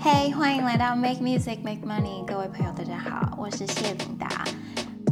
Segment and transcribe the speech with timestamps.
[0.00, 4.44] 嘿，欢迎来到 Make Music Make Money，各位朋友，大家好，我是谢琳达。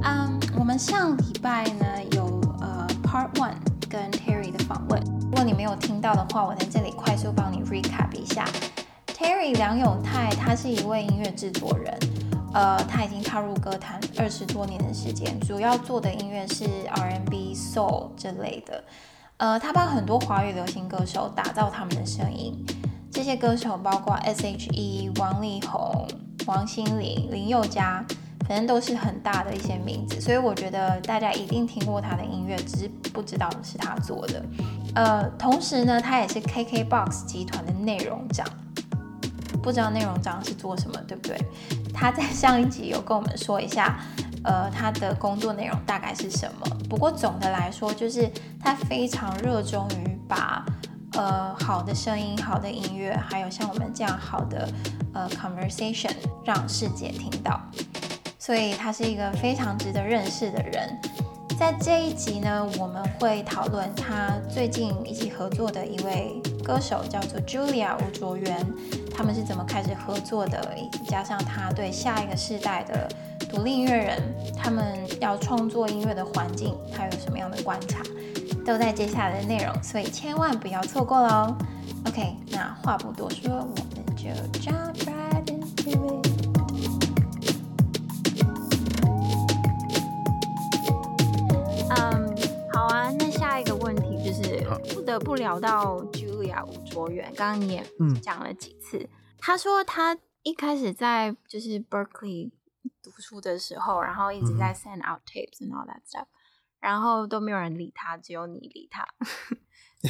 [0.05, 3.57] 嗯，我们上礼拜呢有呃 Part One
[3.91, 8.47] 跟 Terry 的访问，如果你没有听到的话，我在这里快速帮你 recap 一下。
[9.09, 11.93] Terry 梁永泰，他是一位音乐制作人，
[12.55, 18.85] 呃，他已经踏入歌坛二十多年的时间，主要做的音乐是 R&B、Soul 之类的。
[19.39, 22.65] 呃，他帮很多华语流行歌手打造他们的声音。
[23.17, 26.07] 这些歌手包括 S.H.E、王力宏、
[26.45, 28.05] 王心凌、林宥嘉，
[28.47, 34.45] 反正都是很大的一些名字，所以我觉得大家一定听过他的音乐，只是不知道是他做的。
[34.95, 38.47] 呃，同时呢，他也是 KKBOX 集团的内容长，
[39.63, 41.41] 不知道内容长是做什么，对不对？
[41.95, 43.99] 他在上一集有跟我们说一下，
[44.45, 46.67] 呃，他的工作内容大概是什么。
[46.87, 50.63] 不过总的来说，就是他非常热衷于把
[51.17, 54.69] 呃好的声音、好的音乐，还有像我们这样好的
[55.15, 56.13] 呃 conversation
[56.45, 57.61] 让世界听到。
[58.39, 60.97] 所以他是一个非常值得认识的人。
[61.59, 68.65] 在这一集呢，我们会讨论他最近一起合作的一位歌手，叫做 Julia 吴卓源，
[69.13, 70.77] 他们是怎么开始合作的，
[71.09, 73.09] 加上他对下一个世代的
[73.49, 74.23] 独立音乐人，
[74.55, 74.85] 他们
[75.19, 78.03] 要创作音乐的环境，他有什么样的观察，
[78.67, 81.57] 都在接下来的内容，所以千万不要错过喽。
[82.05, 84.29] OK，那话不多说，我们就
[84.59, 86.27] jump right into it。
[91.97, 92.37] 嗯，
[92.73, 93.09] 好啊。
[93.13, 97.87] 那下一个问题就是不得不聊到 Julia 吴卓源，刚刚你也
[98.21, 99.09] 讲了几次。
[99.39, 102.51] 他说他一开始在就是 Berkeley
[103.01, 106.27] 读书的时候，然后一直在 send out tapes and all that stuff，
[106.81, 109.07] 然后都没有人理他，只有你理他。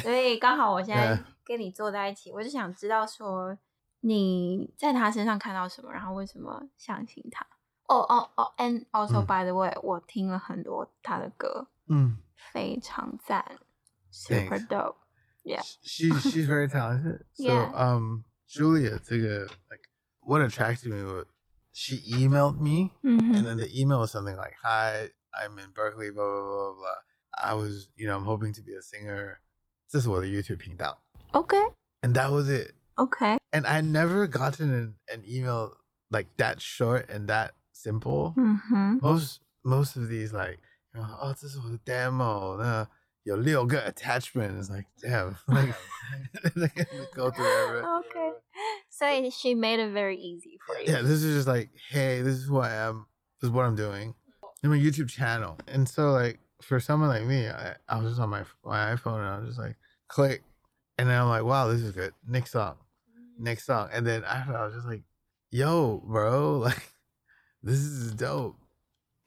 [0.01, 3.57] 所以刚好我现在跟你坐在一起，我就想知道说
[4.01, 7.45] 你在他身上看到什么，然后为什么相信他。
[7.87, 12.17] 哦哦哦，and also by the way，我听了很多他的歌，嗯，
[12.51, 13.59] 非常赞
[14.11, 14.97] ，super dope。
[15.43, 15.61] Yeah.
[15.81, 17.23] She she's very talented.
[17.33, 17.71] So Yeah.
[17.73, 19.87] um Julia, 这个 like
[20.19, 21.27] what attracted me was
[21.71, 26.24] she emailed me 嗯 and，then the email was something like, Hi, I'm in Berkeley, blah
[26.24, 26.98] blah blah blah blah.
[27.34, 29.38] I was, you know, I'm hoping to be a singer.
[29.88, 31.02] 这是我的 YouTube 频道.
[31.32, 31.56] OK
[32.02, 32.74] And that was it.
[32.96, 35.76] OK， And I never gotten an, an email
[36.10, 38.34] like that short and that simple.
[38.36, 40.58] 嗯哼， most most of these like
[40.94, 42.86] you know, oh this is the demo 那
[43.22, 45.74] 有六个 attachments like damn like
[47.14, 48.34] go through every OK，
[48.90, 50.92] 所以 she made it very easy for you。
[50.92, 53.06] yeah this is just like hey this is who I am
[53.40, 54.14] this is what I'm doing
[54.63, 58.21] in my YouTube channel and so like for someone like me I, I was just
[58.21, 59.75] on my my iPhone and I was just like
[60.07, 60.43] click
[60.97, 62.75] and then I'm like wow this is good next song
[63.37, 63.67] next mm.
[63.67, 65.03] song and then after I was just like
[65.51, 66.89] yo bro like
[67.63, 68.57] this is dope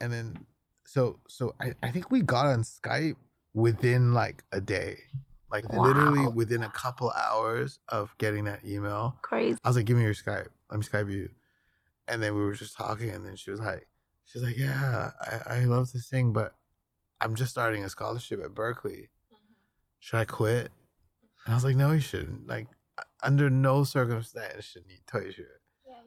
[0.01, 0.47] and then
[0.91, 3.17] so so I, I think we got on Skype
[3.55, 4.99] within like a day.
[5.51, 9.17] Like literally within a couple hours of getting that email.
[9.23, 10.47] Crazy。I was like, give me your Skype.
[10.71, 11.29] Let me Skype you.
[12.07, 13.87] And then we were just talking and then she was like
[14.30, 16.56] she's like, Yeah, I, I love to sing, but
[17.22, 19.10] I'm just starting a scholarship at Berkeley.
[20.00, 20.72] Should I quit?
[21.46, 22.48] And I was like, No, you shouldn't.
[22.48, 22.68] Like
[23.24, 25.46] under no circumstance should you退学.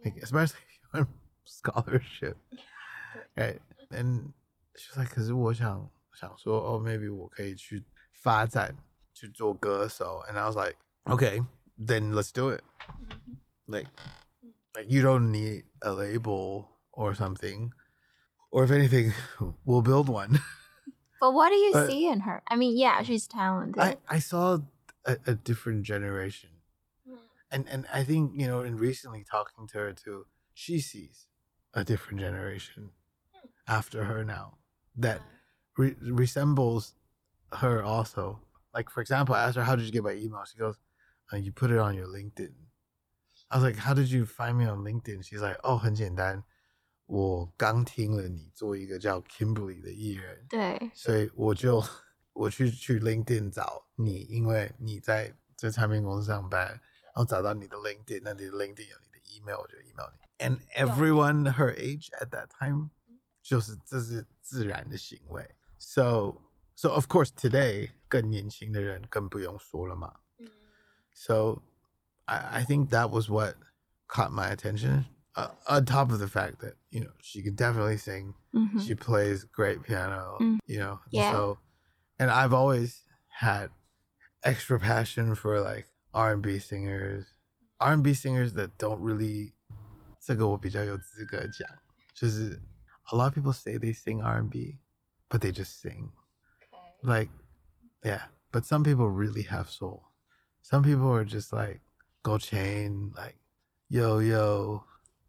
[0.04, 1.08] Like, especially if you're on
[1.44, 2.36] scholarship.
[3.36, 3.60] Right.
[3.90, 4.32] And
[4.76, 8.76] she was like, 可是我想想说, oh, maybe 我可以去发展
[9.14, 10.22] 去做歌手.
[10.28, 10.76] And I was like,
[11.06, 11.44] okay,
[11.78, 12.62] then let's do it.
[13.66, 13.88] Like,
[14.74, 17.70] like you don't need a label or something.
[18.52, 19.12] Or if anything,
[19.64, 20.40] we'll build one.
[21.20, 22.42] But what do you But- see in her?
[22.48, 23.82] I mean, yeah, she's talented.
[23.82, 24.58] I, I saw
[25.04, 26.50] a, a different generation.
[27.50, 31.26] And and I think, you know, in recently talking to her too, she sees
[31.74, 32.90] a different generation
[33.66, 34.58] after her now
[34.96, 35.22] that
[35.78, 36.94] re- resembles
[37.54, 38.40] her also.
[38.74, 40.76] Like for example, I asked her, "How did you get my email?" She goes,
[41.32, 42.52] uh, "You put it on your LinkedIn."
[43.50, 46.44] I was like, "How did you find me on LinkedIn?" She's like, "Oh, 很简单，
[47.05, 51.83] 我刚听了你做一个叫 Kimberley 的艺人，对，所以我就
[52.31, 60.23] 我去去 LinkedIn 找你，因为你在这唱片公司上班，然后找到你的 LinkedIn，那你的 LinkedIn 有你的 email，我就 email 你。
[60.39, 62.89] And everyone her age at that time，
[63.41, 65.55] 就是这是自然的行为。
[65.77, 66.41] So
[66.75, 70.21] so of course today 更年轻的人更不用说了嘛。
[71.13, 71.61] So
[72.25, 73.57] I I think that was what
[74.07, 75.05] caught my attention
[75.36, 78.94] Uh, on top of the fact that you know she could definitely sing, 嗯哼， she
[78.94, 80.58] plays great piano Mm.
[80.66, 81.30] you know Yeah.
[81.30, 81.58] so
[82.18, 83.70] and i've always had
[84.42, 87.26] extra passion for like r&b singers
[87.80, 89.52] R&B singers that don't really
[90.20, 91.68] 这个我比较有资格讲，
[92.12, 92.60] 就是
[93.12, 94.78] a lot of people say they sing R&B,
[95.30, 96.10] but they just sing.
[97.02, 97.30] Like,
[98.02, 98.22] yeah.
[98.50, 100.02] But some people really have soul.
[100.62, 101.80] Some people are just like
[102.24, 103.36] Gold Chain, like
[103.88, 104.82] yo yo,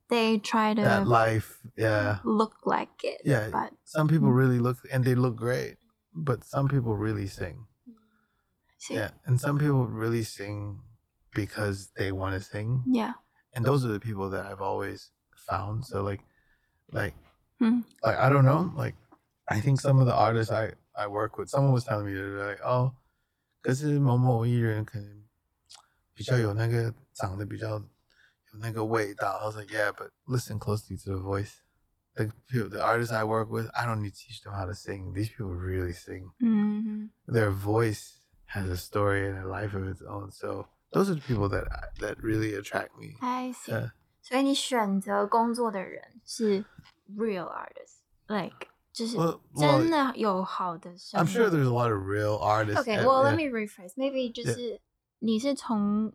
[0.10, 1.60] They try to that life.
[1.78, 2.20] Yeah.
[2.24, 3.22] look like it.
[3.24, 3.50] Yeah.
[3.52, 4.36] But Some people Mm.
[4.38, 5.78] really look and they look great,
[6.14, 7.68] but some people really sing.
[8.78, 9.12] see, Yeah.
[9.26, 10.82] And some people really sing
[11.34, 12.84] because they want to sing.
[12.88, 13.14] yeah.
[13.54, 15.86] And those are the people that I've always found.
[15.86, 16.22] So like
[16.92, 17.14] like
[17.60, 17.82] Hmm.
[18.02, 18.96] like I don't know, like
[19.48, 22.48] I think some of the artists I I work with, someone was telling me they're
[22.50, 22.94] like, oh,
[23.62, 25.24] 可是某某艺人可能
[26.14, 27.82] 比较有那个长得比较
[28.54, 29.40] 有那个味道。
[29.42, 31.52] I was like, yeah, but listen closely to the voice.
[32.16, 34.74] Like people, the artists I work with, I don't need to teach them how to
[34.74, 35.14] sing.
[35.14, 36.32] These people really sing.
[36.42, 38.18] 嗯 Their voice
[38.48, 40.32] has a story and a life of its own.
[40.32, 41.68] So those are the people that
[42.00, 43.16] that really attract me.
[43.22, 43.72] ，I see。
[43.72, 43.92] Yeah.
[44.22, 46.64] 所以你选择工作的人是
[47.16, 51.34] real artist，like 就是 Well- well, 真的有好的声 I'm 音。
[51.34, 52.82] sure there's a lot of real artists.
[52.84, 53.30] Okay, and- well, yeah.
[53.32, 53.94] let me rephrase.
[53.96, 54.54] Maybe 就 Yeah.
[54.56, 54.82] 是
[55.20, 56.12] 你是从呃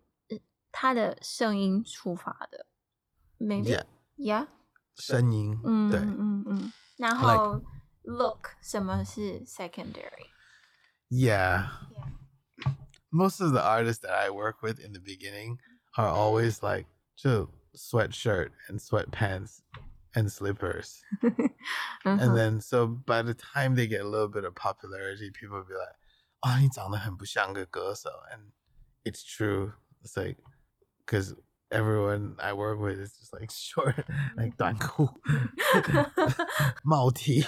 [0.79, 2.67] 他的声音出发的，
[3.39, 3.85] maybe Yeah.
[4.17, 4.49] yeah，
[4.97, 6.01] 声音，嗯对。
[6.01, 7.61] 嗯嗯，然后
[8.03, 10.31] look 什么是 secondary？
[11.11, 11.69] Yeah.
[11.91, 12.13] Yeah.
[13.11, 15.59] Most of the artists that I work with in the beginning
[15.97, 16.87] are always like
[17.17, 19.61] just sweatshirt and sweatpants
[20.15, 21.03] and slippers.
[22.05, 25.31] 嗯 And 哼 then so by the time they get a little bit of popularity,
[25.31, 25.97] people will be like,
[26.43, 28.53] "Oh, 你长得很不像个歌手." And
[29.05, 29.75] it's true.
[30.03, 30.39] It's like
[31.10, 31.34] because
[31.72, 33.96] everyone I work with is just like short,
[34.38, 35.10] like 短裤,
[36.84, 37.46] multi.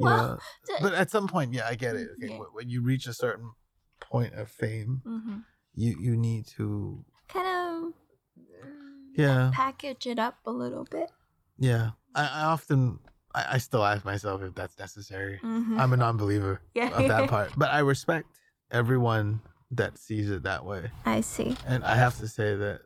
[0.00, 0.36] Yeah,
[0.80, 2.08] but at some point, yeah, I get it.
[2.16, 2.42] Okay, mm-hmm.
[2.42, 2.48] yeah.
[2.52, 3.52] When you reach a certain
[4.00, 5.36] point of fame, mm-hmm.
[5.74, 7.92] you you need to kind of
[8.36, 8.72] mm,
[9.14, 11.10] yeah package it up a little bit.
[11.58, 12.98] Yeah, I, I often
[13.34, 15.38] I, I still ask myself if that's necessary.
[15.42, 15.78] Mm-hmm.
[15.78, 16.90] I'm a non-believer yeah.
[16.90, 18.26] of that part, but I respect
[18.72, 19.40] everyone
[19.71, 20.91] that sees it that way.
[21.05, 21.55] I see.
[21.65, 22.81] And I have to say that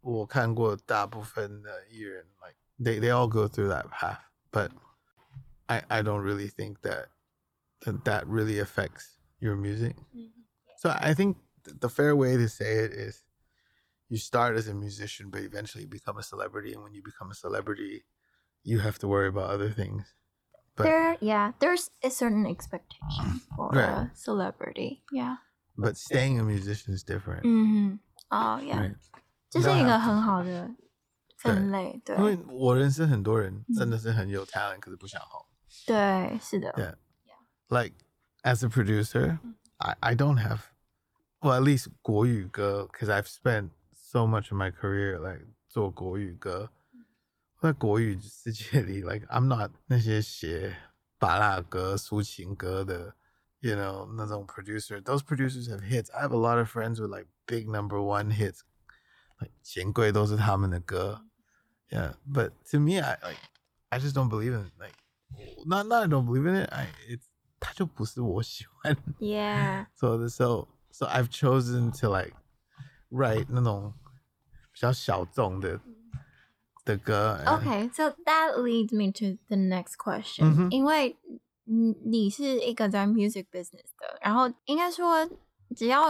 [0.00, 4.20] 我看过大部分的艺人 like they they all go through that path,
[4.52, 4.70] but
[5.68, 7.08] I I don't really think that
[7.86, 9.96] that, that really affects your music.
[10.78, 13.22] So I think th- the fair way to say it is
[14.10, 16.74] you start as a musician, but eventually become a celebrity.
[16.74, 18.04] And when you become a celebrity,
[18.62, 20.14] you have to worry about other things.
[20.76, 23.88] But there, yeah, there's a certain expectation for Right.
[23.88, 25.02] a celebrity.
[25.12, 25.36] Yeah.
[25.78, 27.42] but staying a musician is different.
[27.44, 27.98] 嗯
[28.28, 28.96] 哼，哦、yeah， Right.
[29.50, 30.70] 这是一 That 个 have 很好的
[31.38, 35.44] 分类，对因为我认识很多人嗯真的是很有 talent，可是不想红。
[35.86, 36.94] 对，是的 Yeah.
[37.68, 37.94] Like
[38.42, 39.38] as a producer,
[39.78, 40.60] I, I don't have
[41.40, 46.70] well at least 国语歌 because I've spent so much of my career like 做国语歌。
[47.60, 50.76] 在国语世界里，like I'm not 那些写
[51.18, 53.16] 巴拉歌、抒情歌的
[53.60, 56.10] ，you know 那种 producer。Those producers have hits.
[56.12, 58.60] I have a lot of friends with like big number one hits.
[59.40, 61.22] Like 钱柜都是他们的歌。
[61.90, 63.38] Yeah, but to me, I like
[63.90, 64.72] I just don't believe in it.
[64.78, 64.94] Like
[65.66, 66.68] not not I don't believe in it.
[66.72, 67.24] I it's
[67.60, 68.96] 它就不是我喜欢。
[69.18, 72.34] ，Yeah， So the so so I've chosen to like
[73.10, 73.94] write 那种
[74.72, 75.80] 比较小众的
[76.84, 77.38] 的歌。
[77.44, 80.44] and- Okay, so that leads me to the next question.
[80.44, 81.16] 嗯哼因为
[81.71, 85.29] 你你是一个在 music business 的，然后应该说，
[85.75, 86.07] 只要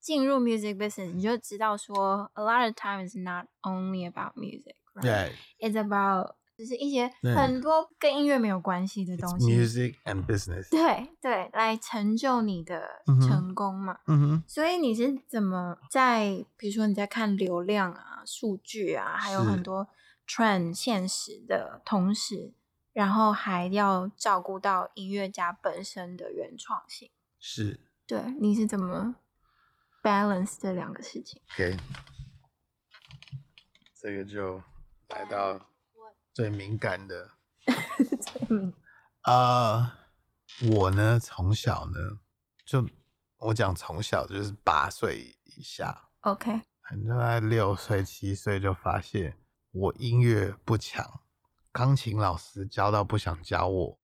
[0.00, 5.32] 进入 music business，你就知道说，a lot of times not only about music, right?
[5.58, 9.46] It's about 就是一些很多跟音乐没有关系的东西。
[9.46, 10.70] music and business.
[10.70, 13.98] 对对，来成就你的成功嘛。
[14.06, 19.88] 嗯哼，所以你是怎么在，比如说你在看流量啊、数据啊，还有很多
[20.28, 22.52] trend 现实的同时，
[22.94, 27.10] 然后还要照顾到音乐家本身的原创性。
[27.38, 29.14] 是对，你是怎么
[30.02, 31.76] balance 这两个事情？OK。
[34.00, 34.62] 这个就
[35.08, 35.58] 来到
[36.34, 37.30] 最敏感的
[39.22, 39.92] 呃，
[40.70, 42.20] 我呢从小呢，
[42.66, 42.86] 就
[43.38, 49.38] 我讲从小就是八岁以下，OK，反正在六岁七岁就发现
[49.70, 51.22] 我音乐不强，
[51.73, 53.99] 钢琴老师教到不想教我，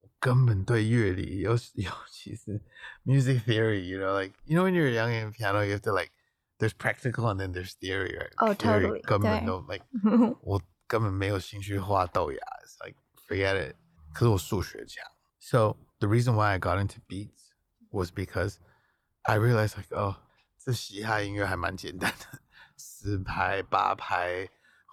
[0.00, 2.60] 我根本对乐理尤尤其是
[3.04, 6.10] music theory，you know like you know when you're young in piano you have to like
[6.58, 9.84] there's practical and then there's theory right Oh, Theory totally，根本对都 like
[10.42, 12.96] 我根本没有兴趣画豆芽，it's like
[13.28, 13.76] forget it。
[14.12, 15.04] 可是我数学强，
[15.40, 17.50] so the reason why I got into beats
[17.90, 18.56] was because
[19.22, 20.14] I realized like oh
[20.58, 22.40] 这嘻哈音乐还蛮简单的
[22.76, 24.48] 四拍、八拍，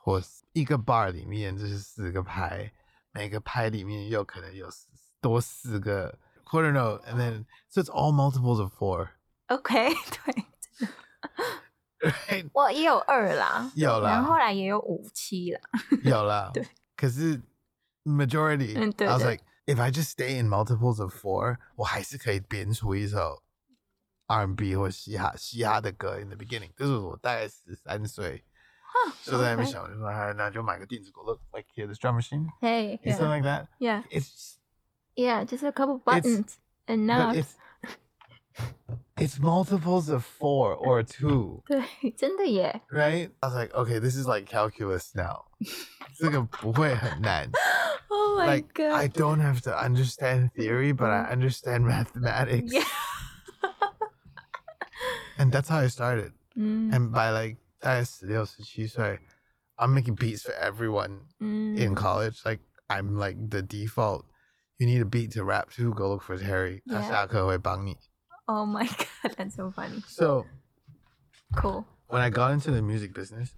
[0.06, 0.22] 或
[0.54, 2.72] 一个 bar 里面就是四个拍，
[3.12, 4.68] 每个拍里面又可能有
[5.22, 9.10] 多四个 quarter note，and then so it's all multiples of four。
[9.48, 10.46] OK，对，
[12.10, 12.50] Right?
[12.54, 15.62] 我也有二啦，有啦然后后来也有五七啦。
[16.04, 16.50] 有啦。
[16.54, 16.68] 对。
[16.96, 17.40] 可是
[18.04, 23.44] majority，嗯对 I was 对 like if I just stay in multiples of four，我还是可以编出一首
[24.26, 26.72] R&B 或嘻哈嘻哈的歌 in the beginning。
[26.76, 28.44] 这是我大概十三岁。
[29.24, 33.68] 就在那边 OK 想，我就说，哎，那就买个电子鼓，look like here this drum machine, Hey, something yeah, like that.
[33.80, 34.58] yeah, It's
[35.16, 37.34] yeah, just a couple It's- buttons and but now.
[37.34, 37.56] it's
[39.16, 42.82] it's multiples of four or two, 对，真的耶。
[42.92, 43.32] right?
[43.40, 45.46] I was like, okay, this is like calculus now.
[46.18, 47.50] 这个不会很难。
[48.10, 49.14] Oh my like I god.
[49.18, 52.74] don't have to understand theory, but I understand mathematics.
[52.74, 52.84] Yeah.
[55.38, 56.34] And that's how I started.
[56.56, 59.20] 嗯 And by like 大概十六、十七岁,
[59.78, 62.42] I'm making beats for everyone 嗯 in college.
[62.46, 64.26] Like I'm like the default.
[64.78, 66.82] You need a beat to rap to, go look for Terry.
[66.88, 67.08] 他 Yeah.
[67.08, 67.98] 下课会帮你.
[68.46, 70.02] Oh my god, that's so funny.
[70.08, 70.48] So
[71.56, 71.86] Cool.
[72.08, 73.54] when I got into the music business,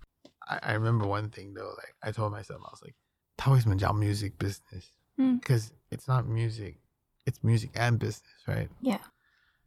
[0.47, 1.73] I, I remember one thing though.
[1.77, 2.95] Like I told myself, I was like,
[3.37, 4.85] 他为什么叫 music business?
[5.17, 6.77] 嗯 Because it's not music,
[7.25, 8.69] it's music and business, right?
[8.81, 9.01] Yeah.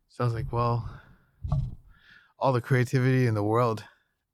[0.09, 0.85] So I was like, well,
[2.38, 3.85] all the creativity in the world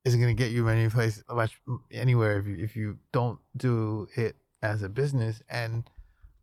[0.08, 1.60] isn't going to get you many places, much
[1.92, 5.42] anywhere if you if you don't do it as a business.
[5.50, 5.84] And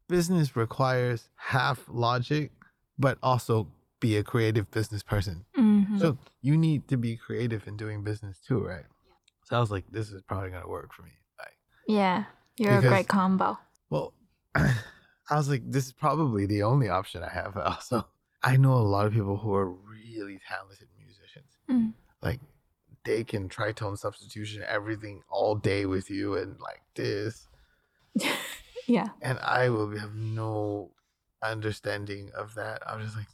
[0.08, 2.52] business requires half logic,
[2.98, 3.66] but also
[4.00, 5.44] be a creative business person.
[5.56, 8.84] 嗯哼 So you need to be creative in doing business too, right?
[9.44, 11.12] So I was like, this is probably going to work for me.
[11.38, 11.56] Like,
[11.86, 12.24] Yeah,
[12.58, 13.58] you're a great combo.
[13.90, 14.12] well,
[14.54, 17.56] I was like, this is probably the only option I have.
[17.72, 18.06] Also,
[18.42, 21.50] I know a lot of people who are really talented musicians.
[21.70, 21.92] Mm.
[22.20, 22.40] Like,
[23.03, 27.47] they can tritone substitution everything all day with you and like this.
[28.87, 29.09] Yeah.
[29.21, 30.91] And I will have no
[31.41, 32.81] understanding of that.
[32.85, 33.27] I'm just like,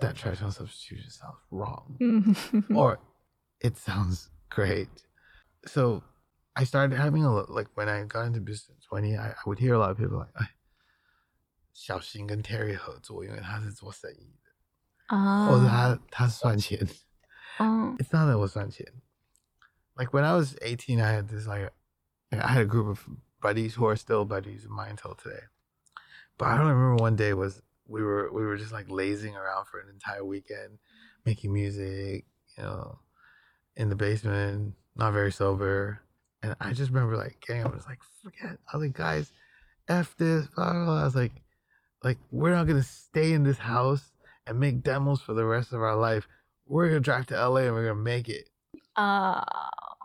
[0.00, 1.96] that tritone substitution sounds wrong.
[2.00, 2.98] 嗯哼 or
[3.60, 4.88] it sounds great.
[5.66, 6.02] So
[6.54, 9.58] I started having a lo- like when I got into business twenty, I, I would
[9.58, 10.50] hear a lot of people like, "哎，
[11.72, 16.86] 小新跟 Terry 合作，因为他是做生意的，或者啊，他他算钱。
[17.59, 17.95] Oh.
[17.99, 18.93] It's not that it was not shit.
[19.97, 21.71] Like when I was 18, I had this like,
[22.31, 23.05] I had a group of
[23.41, 25.43] buddies who are still buddies of mine till today.
[26.37, 29.65] But I don't remember one day was we were we were just like lazing around
[29.65, 30.77] for an entire weekend,
[31.25, 32.25] making music,
[32.57, 32.99] you know,
[33.75, 36.01] in the basement, not very sober.
[36.41, 38.57] And I just remember like getting up and was like, forget.
[38.71, 39.33] I was like, guys,
[39.89, 40.47] f this.
[40.47, 41.01] Blah, blah, blah.
[41.01, 41.33] I was like,
[42.03, 44.13] like we're not gonna stay in this house
[44.47, 46.27] and make demos for the rest of our life
[46.68, 48.48] We're gonna drive to LA and we're gonna make it.
[48.94, 49.44] 啊，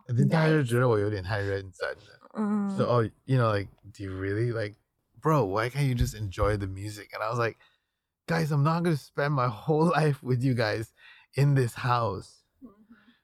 [0.08, 2.20] And then 大家就觉得我有点太认真了。
[2.34, 4.76] 嗯 So, oh, you know, like, do you really like,
[5.22, 5.46] bro?
[5.46, 7.10] Why can't you just enjoy the music?
[7.14, 7.58] And I was like,
[8.28, 10.92] guys, I'm not gonna spend my whole life with you guys
[11.36, 12.44] in this house,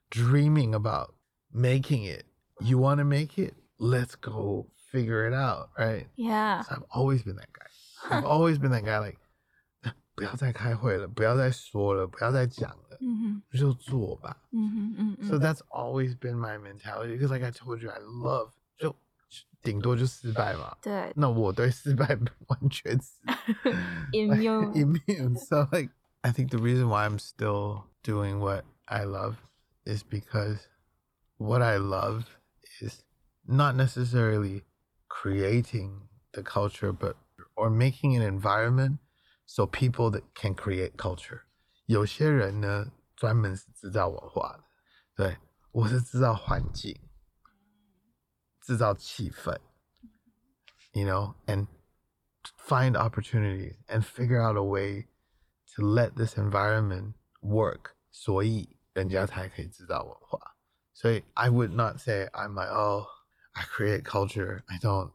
[0.09, 1.15] dreaming about
[1.51, 2.25] making it.
[2.61, 3.55] You want to make it?
[3.77, 6.07] Let's go figure it out, right?
[6.15, 6.61] Yeah.
[6.61, 8.17] So I've always been that guy.
[8.17, 8.99] I've always been that guy.
[8.99, 9.19] Like,
[10.15, 14.37] 不要再开会了，不要再说了，不要再讲了， 嗯哼就做吧。
[14.51, 18.95] 嗯哼嗯嗯 So that's always been my mentality because, like I told you, I love 就
[19.61, 20.77] 顶多就失败嘛。
[20.81, 23.13] 对那我对失败完全是
[24.11, 24.73] Immune.
[24.73, 25.37] immune.
[25.37, 25.89] So like,
[26.21, 29.35] I think the reason why I'm still doing what I love
[29.85, 30.59] is because
[31.37, 32.25] what I love
[32.81, 33.03] is
[33.47, 34.63] not necessarily
[35.07, 37.15] creating the culture, but
[37.55, 38.99] or making an environment
[39.45, 41.43] so people that can create culture.
[41.89, 44.63] 有些人呢，专门是制造文化的，
[45.15, 45.37] 对
[45.71, 46.99] 我是制造环境，
[48.61, 49.59] 制造气氛，
[50.93, 51.67] you know, and
[52.57, 55.07] find opportunities and figure out a way
[55.75, 60.55] to let this environment work，所以人家才可以制造文化。
[60.93, 63.05] 所以 I would not say I'm like, oh,
[63.51, 64.63] I create culture.
[64.67, 65.13] I don't.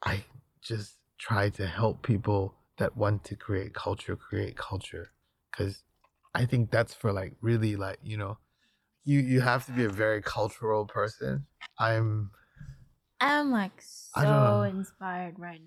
[0.00, 0.24] I
[0.60, 5.10] just try to help people that want to create culture create culture
[5.50, 5.78] because
[6.34, 8.38] I think that's for like really like you know
[9.04, 11.46] you you have to be a very cultural person.
[11.78, 12.30] I'm
[13.20, 13.82] I'm like
[14.14, 14.62] I don't so know.
[14.62, 15.60] inspired right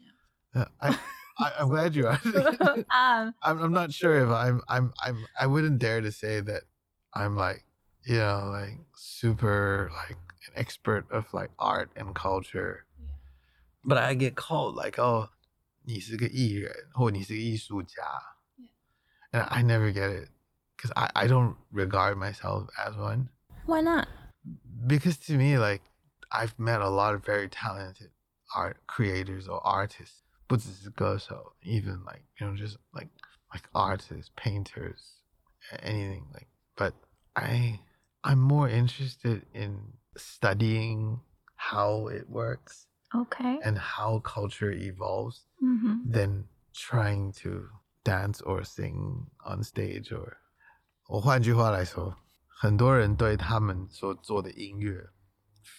[0.53, 0.61] now.
[0.61, 0.99] uh, I,
[1.39, 2.19] I I'm glad you are.
[2.91, 6.63] um, I'm I'm not sure if I'm I'm I'm I wouldn't dare to say that
[7.13, 7.65] I'm like
[8.05, 12.85] you know like super like an expert of like art and culture.
[13.83, 15.29] But I get called like oh
[15.83, 18.03] 你是个艺人或你是个艺术家
[19.31, 20.29] and I never get it
[20.84, 23.30] because I, I don't regard myself as one.
[23.64, 24.06] Why not?
[24.86, 25.80] Because to me, like,
[26.30, 28.10] I've met a lot of very talented
[28.54, 33.08] art creators or artists, but this go so even like, you know, just like,
[33.54, 35.00] like artists, painters,
[35.82, 36.92] anything like, but
[37.34, 37.80] I,
[38.22, 39.78] I'm more interested in
[40.18, 41.20] studying
[41.56, 42.88] how it works.
[43.16, 43.58] Okay.
[43.64, 46.10] And how culture evolves mm-hmm.
[46.10, 47.68] than trying to
[48.04, 50.36] dance or sing on stage or
[51.06, 55.10] 我换句话来说，很多人对他们所做的音乐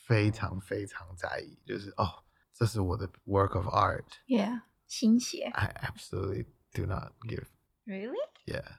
[0.07, 4.05] 非常非常在意，就是哦，这是我的 work of art。
[4.27, 8.77] Yeah，新血 I absolutely do not give.，Really？Yeah.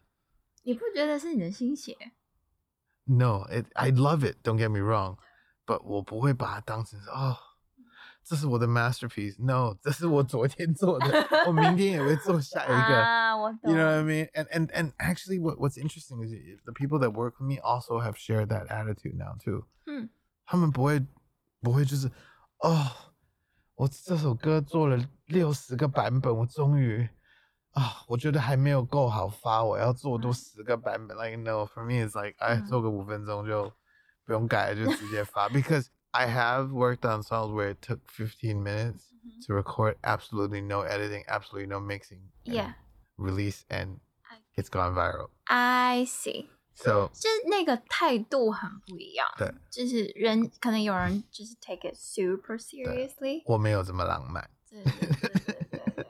[0.63, 1.97] 你不觉得是你的心血
[3.05, 4.37] ？No, it I love it.
[4.45, 5.19] Don't get me wrong,
[5.67, 7.37] but 我不会把它当成是哦，
[8.26, 9.36] 这是我的 masterpiece.
[9.44, 13.04] No，这是我昨天做的，我明天也会做下一个。
[13.04, 13.72] 啊，我懂。
[13.72, 14.30] You know what I mean?
[14.34, 18.00] And and and actually, what what's interesting is the people that work with me also
[18.00, 19.66] have shared that attitude now too.
[19.86, 20.10] 嗯，
[20.46, 21.06] 他们不会
[21.62, 22.10] 不会就是
[22.60, 22.92] 哦，
[23.76, 27.10] 我这首歌做了六十个版本，我终于
[27.72, 31.18] 啊，我觉得还没有够好发，我要做多十个版本。
[31.18, 33.72] Like no, for me it's like 哎，嗯做个五分钟就
[34.26, 35.50] 不用改，就直接发。
[35.50, 39.06] Because I have worked on songs where it took 15 minutes
[39.48, 42.32] to record, absolutely no editing, absolutely no mixing.
[42.46, 42.74] and Yeah.
[43.18, 44.00] release and
[44.58, 45.30] it's gone viral.
[45.48, 49.28] I see， So 就是那个态度很不一样。
[49.38, 53.44] 对，就是人可能有人就是 take it super seriously。
[53.46, 54.50] 我没有这么浪漫。
[54.70, 56.08] 对对对对对对。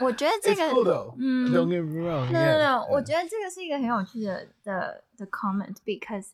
[0.00, 1.14] 我觉得这 It's 个 cool though.
[1.18, 2.26] 嗯 Don't get me wrong.
[2.26, 3.04] ，no no yeah, no，我 yeah.
[3.04, 6.30] 觉得这个是一个很有趣的的的 comment，because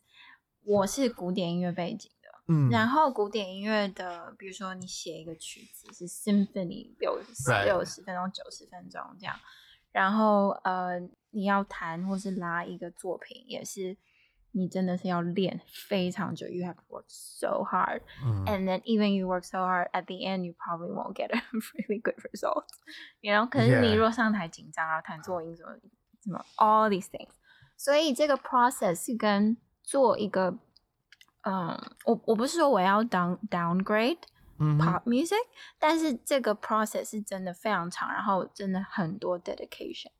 [0.63, 2.18] 我是古典音乐背景的。
[2.50, 7.64] 嗯然后古典音乐的，比如说你写一个曲子是 symphony，六十 Right.
[7.64, 9.36] 六十分钟、九十分钟这样，
[9.92, 10.98] 然后呃，
[11.30, 13.96] 你要弹或是拉一个作品，也是
[14.52, 20.44] 你真的是要练非常久，you have to work so hard，嗯 and then even you work so hard at the end
[20.44, 22.64] you probably won't get a really good result
[23.20, 25.76] you know 可是你若上台紧张然后弹错音什么
[26.24, 27.30] 什么 all these things
[27.76, 30.58] 所以这个 process 是跟做一个
[31.43, 34.17] 嗯我我不是说我要 down downgrade
[34.57, 35.45] 嗯哼 pop music
[35.77, 40.11] 但是这个 process 是真的非常长然后真的很多 dedication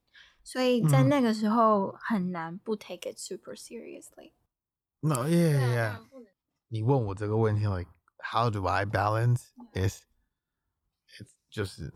[0.43, 4.33] 所以在嗯那个时候很难不 take it super seriously
[5.01, 5.93] No, 对 yeah, 啊 yeah.
[5.93, 6.27] 当然不能
[6.67, 9.49] 你问我这个问题，like how do I balance?
[9.73, 10.01] Is
[11.19, 11.91] it's just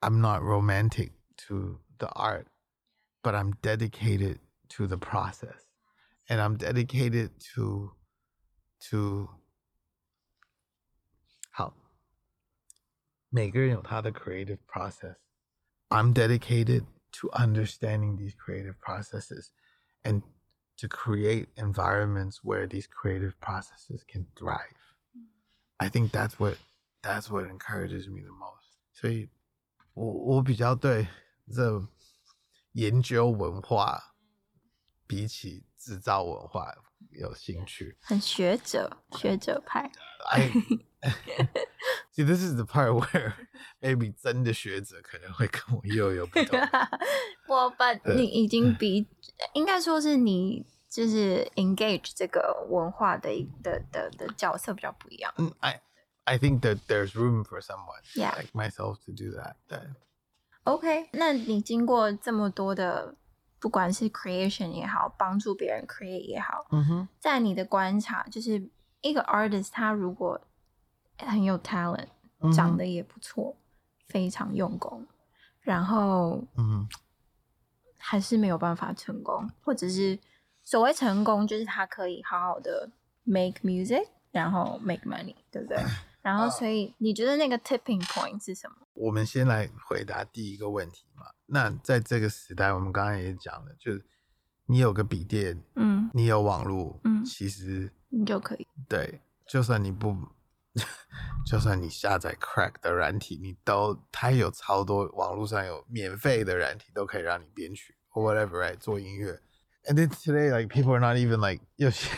[0.00, 1.12] I'm not romantic
[1.48, 2.46] to the art,
[3.22, 5.62] but I'm dedicated to the process,
[6.28, 7.92] and I'm dedicated to
[8.90, 9.28] to
[11.50, 11.74] 好，
[13.28, 15.16] 每个人有他的 creative process.
[15.88, 19.50] I'm dedicated to understanding these creative processes
[20.02, 20.22] and
[20.76, 24.74] to create environments where these creative processes can thrive.
[25.76, 26.58] I think that's what
[27.02, 28.78] that's what encourages me the most.
[28.92, 29.28] 所以
[29.92, 31.06] 我我比较对
[31.52, 31.86] 这
[32.72, 34.16] 研究文化
[35.06, 36.74] 比起制造文化
[37.11, 37.97] 有兴趣。
[38.01, 39.89] 很学者学者派
[40.31, 40.49] I
[42.13, 43.33] see this is the part where
[43.81, 46.59] maybe 真的学者可能会跟我又有不同。
[47.47, 49.07] 我把你已经比
[49.53, 55.33] 应该说是你就是 engage 这个文化的一的的的角色比较不一样。
[55.37, 55.81] Mm, I
[56.25, 58.35] I think that there's room for someone Yeah.
[58.37, 59.55] like myself to do that.
[59.69, 59.95] that
[60.65, 63.15] OK，那你经过这么多的，
[63.59, 66.65] 不管是 creation 也好，帮助别人 create 也好，
[67.19, 68.69] 在你的观察，就是
[69.01, 70.39] 一个 artist 他如果
[71.17, 72.07] 很有 talent，、
[72.41, 73.55] 嗯长得也不错，
[74.07, 75.05] 非常用功，
[75.59, 76.87] 然后嗯
[77.97, 80.17] 还是没有办法成功，或者是
[80.63, 82.89] 所谓成功，就是他可以好好的
[83.23, 85.77] make music，然后 make money，对不对？
[86.21, 88.75] 然后，所以你觉得那个 tipping point 是什么？
[88.93, 91.25] 我们先来回答第一个问题嘛。
[91.51, 94.05] 那在这个时代，我们刚刚也讲了，就是
[94.65, 98.67] 你有个笔电，嗯，你有网络，嗯其实你就可以。
[98.87, 100.15] 对，就算你不，
[101.45, 109.41] 就算你下载 Crack 的软体，你都它有超多网络上有免费的软体，都可以让你编曲或 whatever right 做音乐。
[109.85, 112.09] And then today, like people are not even like 有些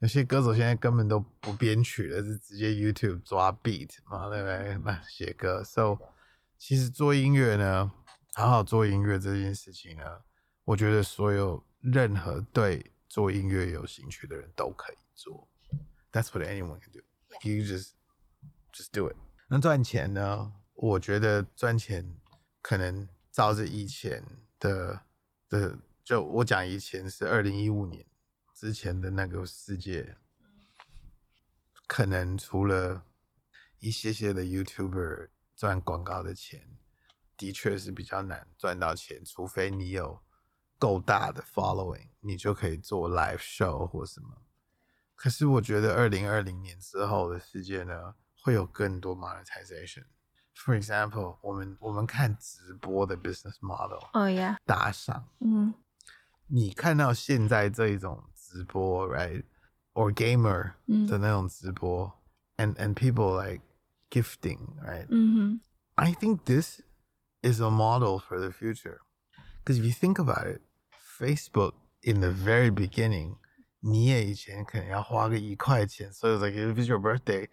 [0.00, 4.78] 有些歌手现在根本都不编曲了，是直接 YouTube 抓 beat 嘛，对不对？
[4.84, 5.64] 那写歌。
[5.64, 5.98] So
[6.58, 7.90] 其实做音乐呢，
[8.38, 10.04] 好好做音乐这件事情呢，
[10.62, 15.48] 我觉得所有任何对做音乐有兴趣的人都可以做。
[16.12, 17.00] That's what anyone can do.
[17.42, 17.94] You just
[18.72, 19.16] just do it.
[19.48, 20.52] 那赚钱呢？
[20.74, 22.16] 我觉得赚钱
[22.62, 24.22] 可能照着以前
[24.60, 25.00] 的
[25.48, 28.06] 的，就我讲以前是二零一五年
[28.54, 30.16] 之前的那个世界，
[31.88, 33.04] 可能除了
[33.80, 36.78] 一些些的 YouTuber 赚广告的钱，
[37.38, 40.20] 的确是比较难赚到钱，除非你有
[40.78, 44.28] 够大的 following，你就可以做 live show 或什么。
[45.14, 50.04] 可是我觉得二零二零年之后的世界呢，会有更多 monetization。
[50.54, 55.72] For example，我们我们看直播的 business model，哦呀，打赏，嗯
[56.48, 62.12] 你看到现在这一种直播，right，or gamer 嗯的那种直播
[62.56, 63.62] ，and and people like
[64.10, 65.06] gifting，right？
[65.10, 65.60] 嗯
[65.94, 66.80] I think this
[67.41, 69.01] is a model for the future.
[69.63, 70.61] Because if you think about it,
[71.19, 73.37] Facebook in the very beginning,
[73.79, 77.49] 你也以前可能要花个一块钱，so it's like if it's your birthday，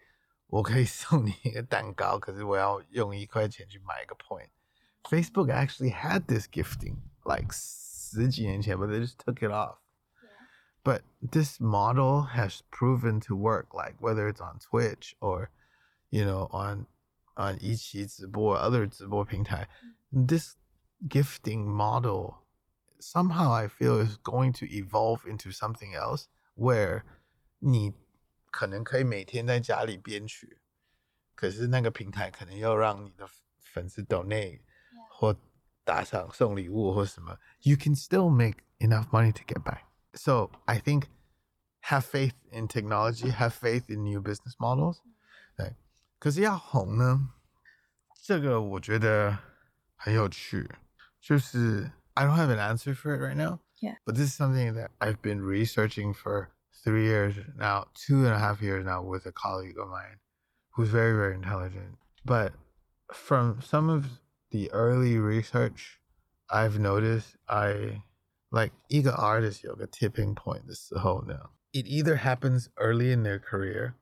[0.47, 9.77] 我可以送你一个蛋糕，可是我要用一块钱去买一个 point。Facebook actually had this gifting like 十几年前，but they just took it off.
[10.83, 15.49] But this model has proven to work, like whether it's on Twitch or,
[16.09, 16.87] you know, on
[17.36, 18.88] on 啊，17直播，other
[20.10, 20.56] this
[21.08, 22.36] gifting model
[22.98, 26.24] somehow I feel is going to evolve into something else
[26.56, 27.02] where
[27.58, 27.94] 你
[28.50, 30.58] 可能可以每天在家里编曲，
[31.34, 33.28] 可是那个平台可能要让你的
[33.60, 34.60] 粉丝 donate
[37.60, 39.82] You can still make enough money to get by.
[40.14, 41.04] So I think
[41.82, 45.00] have faith in technology, have faith in new business models.
[46.19, 47.29] 对，可是要红呢，
[48.23, 49.37] 这个我觉得
[49.95, 50.69] 很有趣，
[51.19, 53.59] 就是 I don't have an answer for it right now.
[53.79, 53.95] Yeah.
[54.05, 56.49] But this is something that I've been researching for
[56.83, 60.19] three years now, two and a half years now with a colleague of mine
[60.75, 61.97] who's very, very intelligent.
[62.23, 62.53] But
[63.11, 64.19] from some of
[64.51, 65.99] the early research,
[66.49, 68.03] I've noticed I
[68.51, 73.93] like 一个 artist 有个 tipping point 的时候呢，it either happens early in their career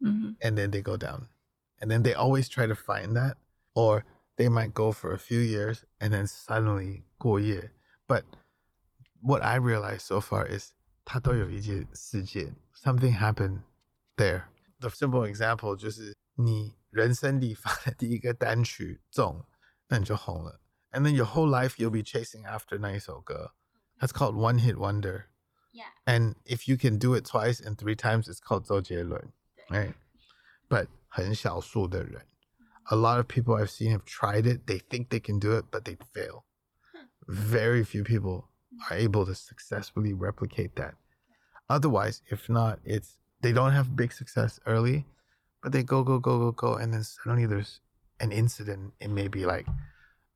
[0.00, 1.28] 嗯 and then they go down.
[1.82, 3.36] And then they always try to find that.
[3.74, 4.04] Or
[4.36, 7.70] they might go for a few years and then suddenly 过夜.
[8.08, 8.24] But
[9.20, 10.72] what I realized so far is
[11.04, 13.60] 它都有一件事件 something happened
[14.16, 14.44] there.
[14.80, 19.44] The simple example 就是你人生里发的第一个单曲中，
[19.88, 20.60] 那你就红了。
[20.92, 23.52] And then your whole life you'll be chasing after 那一首歌.
[23.98, 25.24] That's called one hit wonder.
[25.72, 25.90] Yeah.
[26.04, 29.32] And if you can do it twice and three times, it's called 周杰伦
[29.68, 29.94] right?
[30.68, 32.26] But 很少数的人.
[32.90, 34.66] A lot of people I've seen have tried it.
[34.66, 36.44] They think they can do it, but they fail.
[37.26, 38.48] Very few people
[38.88, 40.94] are able to successfully replicate that.
[41.68, 45.04] Otherwise, if not, it's they don't have big success early,
[45.62, 47.80] but they go, go, go, go, go, and then suddenly there's
[48.20, 48.94] an incident.
[49.00, 49.66] It may be like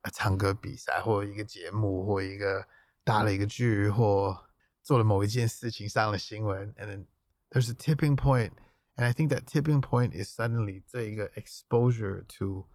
[0.05, 2.67] a 唱歌比赛，或一个节目，或一个
[3.03, 4.39] 搭了一个剧，或
[4.83, 7.07] 做了某一件事情上了新闻，and then
[7.51, 8.51] there's a tipping point,
[8.97, 12.67] and I think that tipping point is suddenly 这一个 exposure to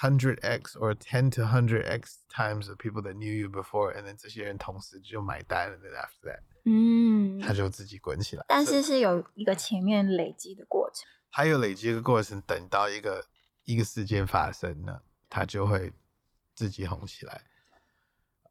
[0.00, 5.80] 100x or 10 to 100x times of people that knew you before, and then 这些人同时就买单，and
[5.80, 8.44] then after that 嗯他就自己滚起来。
[8.48, 11.06] 但 So- 是是有一个前面累积的过程。
[11.28, 13.26] 还有累积的过程，等到一个
[13.64, 15.92] 一个事件发生呢，他就会
[16.54, 17.42] 自己红起来。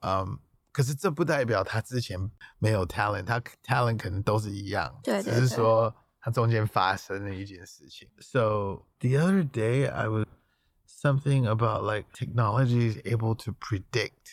[0.02, 0.40] 嗯，
[0.72, 2.20] 可是这不代表他之前
[2.60, 8.08] 没有 talent，他 talent 可能都是一样，只是对对对说 他中间发生了一件事情。
[8.20, 10.26] So the other day I was
[10.86, 14.32] something about like technology is able to predict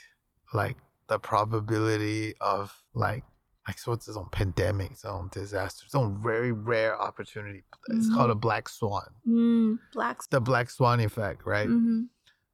[0.52, 0.76] like
[1.08, 3.24] the probability of like
[3.66, 10.18] like 说这种 pandemic 这种 disaster 这种 very rare opportunity it's called a black swan 嗯，Black，
[10.30, 12.08] the black swan effect right 嗯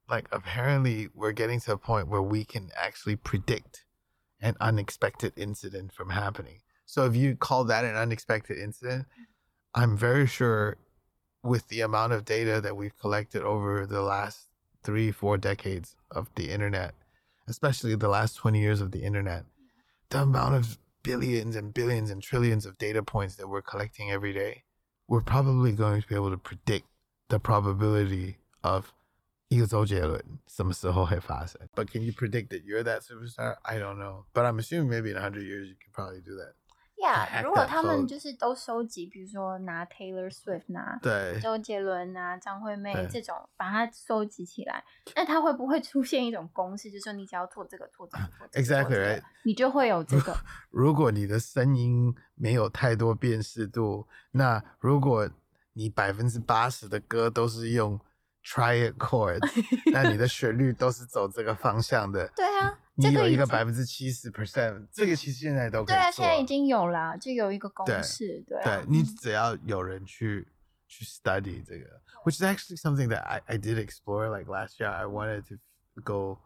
[0.09, 3.85] like apparently we're getting to a point where we can actually predict
[4.41, 9.07] an unexpected incident from happening so if you call that an unexpected incident
[9.75, 10.77] i'm very sure
[11.43, 14.49] with the amount of data that we've collected over the last
[14.83, 16.95] three four decades of the internet
[17.47, 19.45] especially the last 20 years of the internet
[20.11, 24.33] the amount of billions and billions and trillions of data points that we're collecting every
[24.33, 24.63] day
[25.09, 26.87] we're probably going to be able to predict
[27.29, 28.93] the probability of
[29.49, 33.57] 一个周杰伦什么时候会发生 But can you predict that you're that superstar?
[33.63, 34.25] I don't know.
[34.33, 36.55] But I'm assuming maybe in 100 years you can probably do that.
[37.02, 44.84] ，Yeah，如果他们就是都收集，比如说拿 Taylor Swift 拿对周杰伦啊、张惠妹对这种，把它收集起来，
[45.16, 50.36] 那它会不会出现一种公式，就是说你只要做这个、做这个、做这个 Exactly 你就会有这个。
[50.70, 55.30] 如果你的声音没有太多辨识度，那如果
[55.74, 58.00] 你百分之八十的歌都是用
[58.44, 59.40] triad chords，
[59.94, 62.28] 那你的旋律都是走这个方向的。
[62.36, 66.25] 对啊，你有一个这个已经百分之七十 percent，这个其实现在都可对啊，以做。
[66.25, 70.47] 现在已经有啦，就有一个公对式，对啊对你嗯只要有人去
[70.87, 74.89] 去 study 这个，which is actually something that I I did explore like last year.
[74.91, 75.57] I wanted to
[76.03, 76.39] go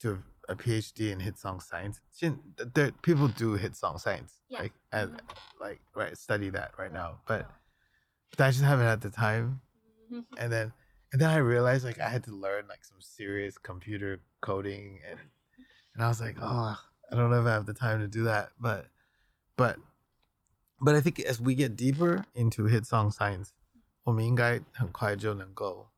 [0.00, 1.98] to a PhD in hit song science.
[2.10, 2.38] 现
[2.74, 4.62] there people do hit song science Yeah.
[4.62, 5.18] like and Mhm.
[5.60, 7.46] like right study that right now, but
[8.30, 9.60] but I just haven't had the time.
[10.10, 10.24] Mhm.
[10.38, 10.72] And then
[11.12, 15.18] and then I realized like I had to learn like some serious computer coding and
[15.94, 16.76] and I was like, oh,
[17.10, 18.50] I don't know if I have the time to do that.
[18.60, 18.86] But
[19.56, 19.76] but
[20.80, 23.48] but I think as we get deeper into hit song science,
[24.04, 25.90] 我们应该很快就能够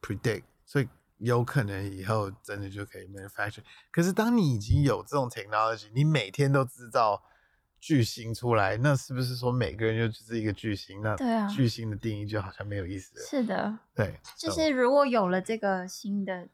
[0.00, 3.62] predict，所以有可能以后真的就可以 manufacture。
[3.90, 7.22] 可是当你已经有这种 technology，你每天都制造
[7.80, 11.02] 巨星出来，那是不是说每个人就只是一个巨星？
[11.02, 13.24] 那对啊巨星的定义就好像没有意思了。
[13.26, 16.48] 是的，对，就 so- 是如果有了这个新的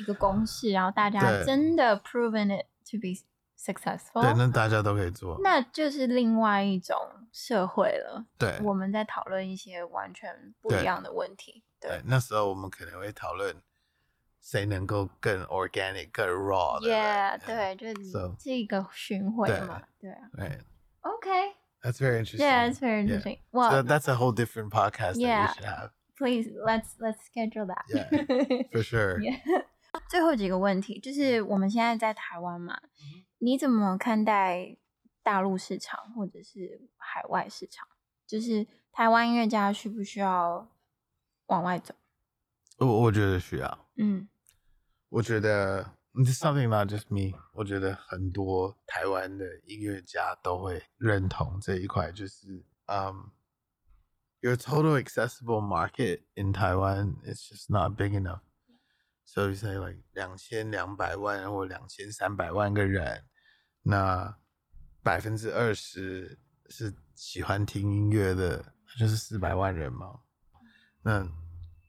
[0.00, 3.14] 一个公式，然后大家真的 proven it to be
[3.58, 5.38] successful，对，那大家都可以做。
[5.42, 6.96] 那就是另外一种
[7.32, 8.24] 社会了。
[8.38, 11.62] 对我们在讨论一些完全不一样的问题。
[11.78, 13.54] 对对，那时候我们可能会讨论
[14.40, 16.88] 谁能够更 organic、更 raw 的。
[16.88, 17.86] ，Yeah，对，就
[18.38, 19.82] 是一个巡回嘛。
[20.00, 22.38] 对啊 Right.，OK，Yeah，That's very interesting.
[22.38, 23.20] Yeah, that's very Yeah.
[23.20, 23.38] interesting.
[23.52, 25.48] So Well, that's a whole different podcast that Yeah.
[25.48, 27.84] we should have please let's let's schedule that.
[27.88, 28.08] Yeah.
[28.72, 29.20] for sure.
[29.20, 29.38] Yeah.
[30.08, 34.76] 最后几个问题，就是我们现在在台湾嘛，嗯你怎么看待
[35.22, 37.88] 大陆市场或者是海外市场？
[38.26, 40.68] 就是台湾音乐家需不需要
[41.46, 41.94] 往外走？
[42.78, 44.28] 我我觉得需要，嗯
[45.08, 45.82] 我觉得
[46.14, 53.30] this is something not just me，我觉得很多台湾的音乐家都会认同这一块，就是嗯、
[54.40, 58.40] your total accessible market in Taiwan is just not big enough.
[59.32, 63.22] So you say like 两千两百万或两千三百万个人，
[63.82, 64.36] 那
[65.04, 66.36] 百分之二十
[66.68, 70.22] 是喜欢听音乐的，就是四百万人嘛。
[71.02, 71.28] 那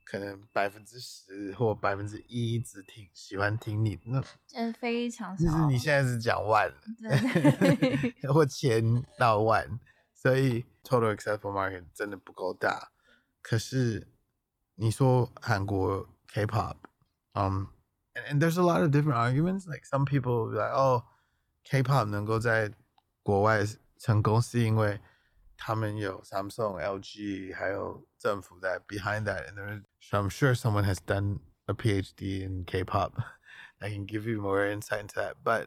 [0.03, 5.43] 可能百分之十或百分之一只听喜欢听你，那真非常少。
[5.43, 6.75] 就是你现在是讲万了，
[8.21, 9.79] 对 或千到万，
[10.13, 12.91] 所以 total accessible market 真的不够大。
[13.41, 14.07] 可是
[14.75, 16.75] 你说韩国 K-pop，
[17.34, 17.68] 嗯、
[18.14, 19.66] and, and there's a lot of different arguments.
[19.66, 21.04] Like some people be like, oh,
[21.64, 22.72] K-pop 能够在
[23.22, 23.64] 国外
[23.98, 25.00] 成功是因为
[25.56, 29.46] 他们有 Samsung、LG，还有政府在 behind that.
[29.48, 33.12] And there's, so I'm sure someone has done a PhD in K-pop
[33.80, 35.36] that can give you more insight into that.
[35.42, 35.66] But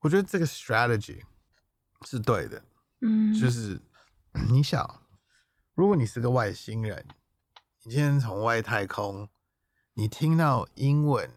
[0.00, 1.22] 我觉得这个 strategy
[2.04, 2.62] 是对的，
[3.00, 3.80] 嗯，就是
[4.48, 5.02] 你想，
[5.74, 7.06] 如果你是个外星人，
[7.84, 9.28] 你今天从外太空，
[9.96, 11.30] 你听到英文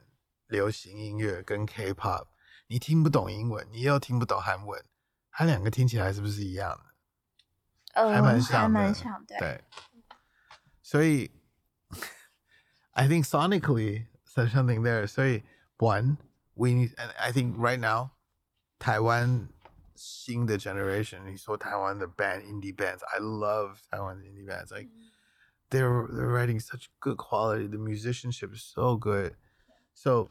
[0.47, 2.27] 流行音乐跟 K-pop，
[2.67, 4.83] 你听不懂英文，你又听不懂韩文，
[5.31, 8.01] 它两个听起来是不是一样的？
[8.01, 9.63] 呃还蛮还像的蛮像，对，对，
[10.83, 11.31] 所以
[12.91, 15.07] I think sonically there's something there.
[15.07, 15.43] 所以
[15.77, 16.17] one
[16.55, 18.11] we need, and I think right now
[18.79, 19.47] 台湾
[19.95, 24.75] 新的 generation，你说台湾的 band indie bands, I love 台湾的 indie bands.
[24.75, 24.89] Like
[25.70, 27.66] they're they're writing such good quality.
[27.66, 29.36] The musicianship is so good.
[29.94, 30.28] So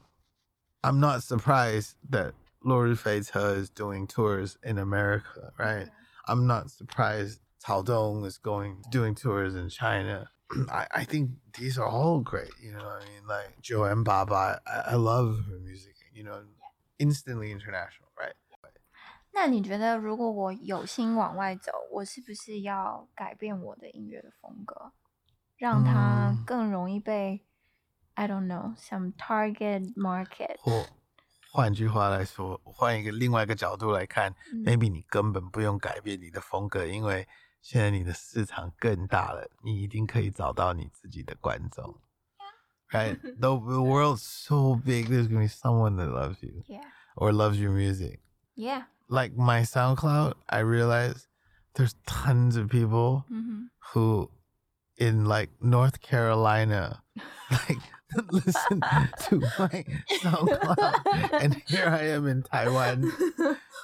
[0.84, 5.89] I'm not surprised that 落日飛車 is doing tours in America, right?
[6.25, 10.30] I'm not surprised Tao Dong is going doing tours in China.
[10.71, 12.88] I, I think these are all great, you know.
[12.88, 16.41] I mean, like 9m88, I, I love her music, you know,
[16.97, 18.34] instantly international, right?
[19.32, 24.91] 那你觉得，如果我有心往外走，我是不是要改变我的音乐的风格？
[25.59, 27.44] 让它嗯更容易被、
[28.14, 30.57] I don't know some target market？
[30.59, 30.87] 或
[31.50, 37.27] 换句话来说，换一个另外一个角度来看、嗯 m a y b e 你根本不用改变你的风格，因为
[37.61, 42.00] 现在你的市场更大了，你一定可以找到你自己的观众。
[42.90, 43.18] Right?
[43.40, 46.85] The, the world's so big, there's gonna be someone that loves you Yeah,
[47.16, 48.20] or loves your music.
[48.55, 51.27] yeah， Like my SoundCloud, I realize
[51.74, 54.31] there's tons of people 嗯哼， who
[54.98, 57.03] in like North Carolina
[57.50, 57.79] like
[58.31, 58.81] listen
[59.29, 59.85] to my
[60.22, 63.11] SoundCloud and here I am in Taiwan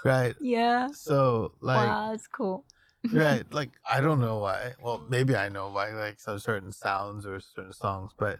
[0.04, 2.64] right yeah， so like wow, that's cool.
[3.12, 7.26] right like I don't know why well maybe I know why like some certain sounds
[7.26, 8.38] or certain songs but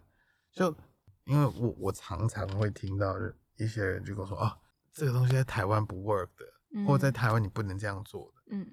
[0.55, 0.77] 就
[1.25, 3.15] 因为我我常常会听到
[3.57, 4.59] 一些人就跟我说哦
[4.93, 8.57] 这个东西在台湾不 work 的，或者在台湾你不能这样做的。
[8.57, 8.67] 嗯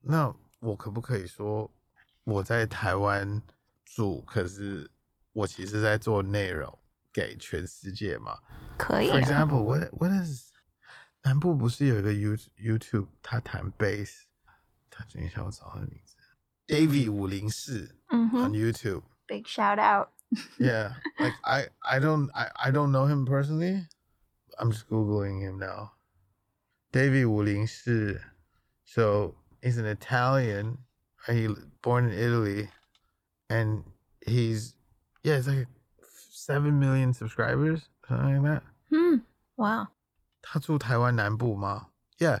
[0.00, 1.70] 那我可不可以说
[2.23, 3.41] 我在台湾
[3.85, 4.89] 住，可是
[5.33, 6.77] 我其实在做内容
[7.11, 8.39] 给全世界嘛。
[8.77, 9.09] 可以。
[9.09, 10.51] For example, what what is
[11.23, 14.23] 南部不是有一个 You YouTube 他弹 bass，
[14.89, 16.15] 他等一下我找他的名字
[16.67, 19.03] ，Davie 五零四，嗯哼，on YouTube。
[19.27, 20.09] Big shout out.
[20.57, 23.87] yeah, like I I don't I I don't know him personally.
[24.57, 25.91] I'm just googling him now.
[26.91, 27.25] Davie
[28.85, 30.79] So he's an Italian
[31.26, 31.48] He
[31.82, 32.68] born in Italy,
[33.48, 33.84] and
[34.24, 34.74] he's
[35.22, 35.66] yeah, it's like
[36.10, 38.62] seven million subscribers, something like that.
[38.90, 39.16] Hmm.
[39.56, 39.88] Wow.
[40.40, 41.88] 他住台湾南部吗？
[42.18, 42.40] Yeah，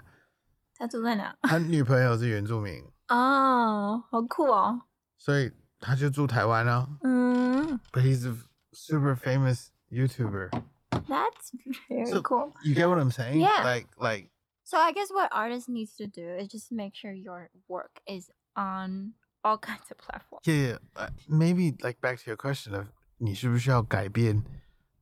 [0.76, 1.36] 他住在哪？
[1.42, 4.82] 他女朋友是原住民，哦，好酷哦。
[5.18, 6.88] 所以他就住台湾啊。
[7.02, 8.34] 嗯 But he's a
[8.72, 10.50] super famous YouTuber.
[10.90, 11.52] ，That's
[11.90, 12.54] very So- cool.
[12.64, 13.40] You get what I'm saying?
[13.40, 13.62] Yeah.
[13.64, 14.30] Like like
[14.64, 18.30] So I guess what artist needs to do is just make sure your work is
[18.54, 20.42] on all kinds of platforms.
[20.46, 20.78] yeah, yeah.
[20.96, 22.86] Uh, maybe like back to your question of
[23.18, 24.44] 你需不需要改变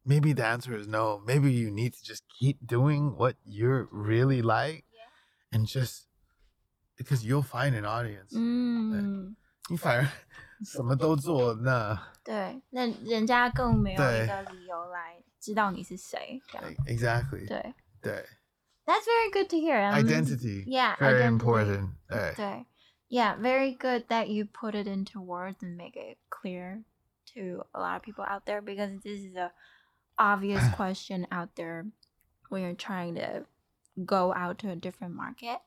[0.05, 1.19] Maybe the answer is no.
[1.27, 4.85] Maybe you need to just keep doing what you're really like,
[5.51, 6.05] and just
[6.97, 8.31] because you'll find an audience.
[8.33, 9.35] 嗯，
[9.69, 10.09] 你反而
[10.64, 16.40] 什么都做，那对，那人家更没有对一个理由来知道你是谁。
[16.53, 18.25] 这样 exactly 对对，
[18.85, 19.81] That's very good to hear.
[19.90, 21.37] Um, identity yeah, very identity.
[21.37, 22.66] important 对对
[23.12, 26.84] ，Yeah, very good that you put it into words and make it clear
[27.36, 29.52] to a lot of people out there because this is a
[30.17, 31.86] obvious question out there
[32.50, 33.45] when you're trying to
[34.06, 35.60] go out to a different market.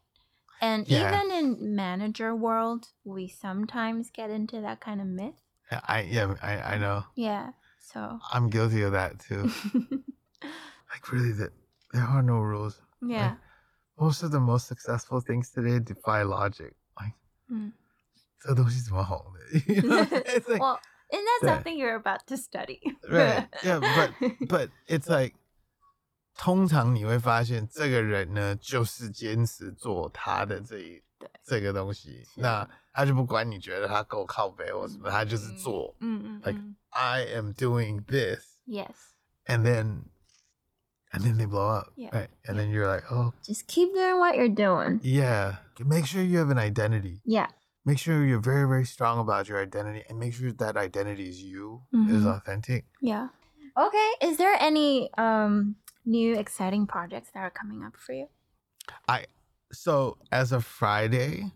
[0.60, 1.06] And Yeah.
[1.08, 5.34] even in manager world, we sometimes get into that kind of myth.
[5.70, 7.52] I yeah I I know Yeah.
[7.78, 9.50] So I'm guilty of that too.
[10.90, 11.52] like really, that
[11.92, 12.80] there are no rules.
[13.02, 13.36] yeah.
[14.00, 16.74] Most of the most successful things today defy logic.
[18.40, 20.04] 这东西怎么红的？You know?
[20.04, 20.78] It's like well,
[21.10, 22.80] isn't that something you're about to study?
[23.08, 23.48] Right.
[23.62, 24.12] Yeah, but
[24.48, 25.34] but it's like
[26.36, 35.94] 通常你会发现这个人呢，就是坚持做他的这一对这个东西，那他就不管你觉得他够靠背或什么，他就是做。
[36.00, 38.94] 嗯嗯 Like 嗯 I am doing this, Yes.
[39.46, 40.04] and then
[41.13, 42.09] and then they blow up, Yeah.
[42.13, 42.29] right?
[42.47, 44.99] And then you're like, oh Just keep doing what you're doing.
[45.03, 45.57] yeah.
[45.79, 47.21] Make sure you have an identity.
[47.25, 47.47] Yeah.
[47.85, 51.41] Make sure you're very very strong about your identity, and make sure that identity is
[51.41, 52.35] you, is Mhm.
[52.37, 52.85] authentic.
[53.01, 53.29] Yeah.
[53.77, 54.09] Okay.
[54.21, 55.75] Is there any um
[56.05, 58.27] new exciting projects that are coming up for you?
[59.71, 61.51] So as of Friday,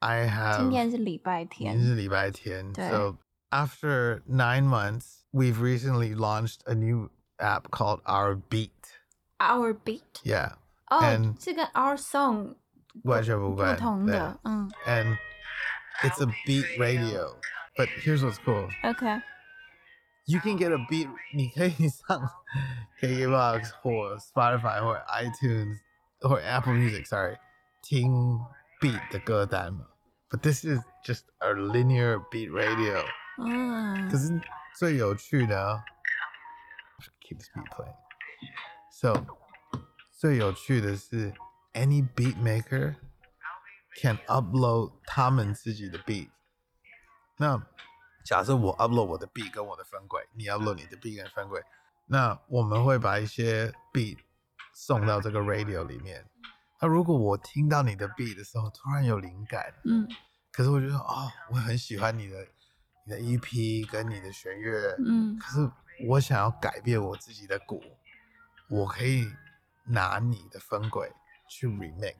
[0.00, 1.72] I have 今天是礼拜天。
[1.76, 2.88] 今天是礼拜天.对。
[2.90, 3.18] So
[3.50, 8.69] after nine months, we've recently launched a new app called OurBeat.
[9.39, 10.21] Our Beat.
[10.23, 10.53] Yeah.
[10.89, 12.55] Oh, and is Our Song
[13.03, 15.17] And
[16.03, 17.35] it's a beat radio,
[17.75, 18.69] but here's what's cool.
[18.85, 19.17] Okay.
[20.25, 21.09] You can get a beat.
[21.33, 22.29] 你可以上
[23.01, 25.79] KKBox or Spotify or iTunes
[26.21, 27.05] or Apple Music.
[27.05, 27.37] Sorry,
[27.81, 28.39] Ting
[28.79, 29.87] beat 的歌单嘛。
[30.29, 33.03] But this is just a linear beat radio.
[33.39, 34.09] 嗯。
[34.09, 34.39] 可是
[34.77, 35.83] 最有趣的。
[37.32, 37.94] ，keep this beat playing.
[38.90, 39.24] So
[40.10, 41.32] 最有趣的是，
[41.72, 42.96] any beat maker
[44.00, 46.30] can upload 他们自己的 beat。
[47.36, 47.62] 那
[48.24, 51.62] 假设我 upload 我的 beat 跟我的分轨，你 upload 你的 beat 跟分轨，
[52.06, 54.18] 那我们会把一些 beat
[54.74, 56.28] 送到这个 radio 里面。
[56.80, 60.08] 那如果我听到你的 beat 的时候，突然有灵感，嗯
[60.50, 62.46] 可是我觉得哦，我很喜欢你的
[63.05, 65.71] 你的 EP 跟你的弦乐，嗯可是
[66.07, 67.81] 我想要改变我自己的鼓，
[68.69, 69.31] 我可以
[69.85, 71.11] 拿你的分轨
[71.49, 72.15] 去 remix，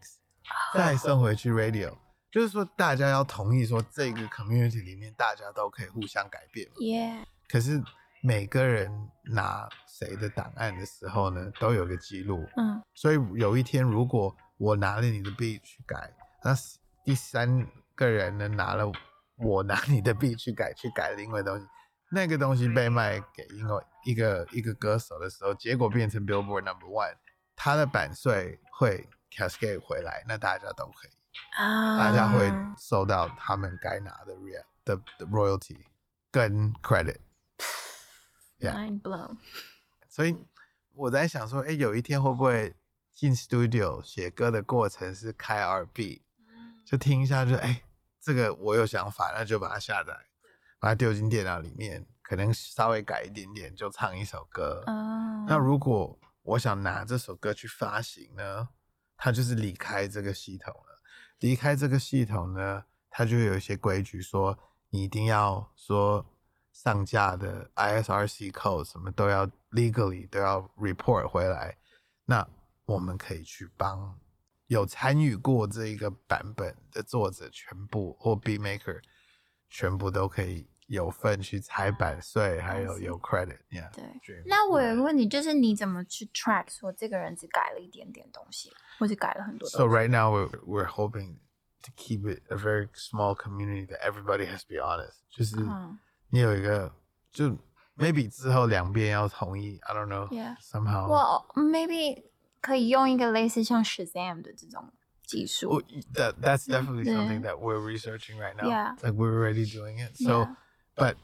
[0.73, 1.97] 再送回去 radio，
[2.31, 6.75] 就是说大家要同意说这个 community 里面大家都可以互相改变嘛。
[6.79, 7.23] ，Yeah。
[7.47, 7.81] 可是
[8.21, 16.53] 每个人拿谁的档案的时候呢，都有个记录，嗯所以有一天如果我拿了你的 beat 去改，那
[17.03, 18.91] 第三个人呢拿了
[19.43, 21.67] 我拿你的 beat 去改，去改另外的东西，
[22.11, 27.15] 那个东西被卖给英国一个一个歌手的时候，结果变成 Billboard Number One，
[27.55, 31.11] 他的版税会 cascade 回来，那大家都可以，
[31.57, 35.85] 啊，大家会收到他们该拿的 real 的的 royalty
[36.31, 37.17] 跟 credit。
[38.59, 39.37] Mind blown。
[40.07, 40.37] 所以
[40.93, 42.75] 我在想说，哎，有一天会不会
[43.13, 46.21] 进 studio 写歌的过程是开 R B，
[46.85, 47.83] 就听一下就，哎，
[48.23, 50.17] 这个我有想法，那就把它下载，
[50.79, 54.81] 把它丢进电脑里面，可能稍微改一点点，就唱一首歌。
[54.87, 58.69] 啊，那如果我想拿这首歌去发行呢，
[59.17, 61.01] 它就是离开这个系统了。
[61.39, 64.57] 离开这个系统呢，它就有一些规矩说，
[64.89, 66.25] 你一定要说
[66.71, 71.77] 上架的 ISRC code 什么都要 legally 都要 report 回来。
[72.25, 72.47] 那
[72.85, 74.17] 我们可以去帮
[74.73, 78.99] 有参与过这一个版本的作者全部或 beat maker
[79.69, 83.89] 全部都可以有份去拆版税，还有有 credit，yeah。
[83.93, 91.37] 对那我有个问题，就是你怎么去 track 说这个人只改了一点点东西，或者改了很多 So？right now we're we're hoping
[91.83, 95.15] to keep it a very small community that everybody has to be honest.
[95.29, 95.97] 就是嗯
[96.29, 96.93] 你有一个
[97.31, 97.57] 就
[97.95, 102.23] maybe 之后两边要同意，I don't know yeah somehow well maybe
[102.63, 104.93] 可以用一个类似像 Shazam 的这种
[105.27, 105.67] 技术。
[105.69, 105.83] Well,
[106.13, 108.69] that that's definitely something that we're researching right now.
[108.69, 108.95] Yeah.
[109.01, 110.15] Like we're already doing it.
[110.15, 110.47] So,
[110.95, 111.17] but